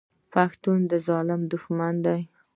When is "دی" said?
2.05-2.21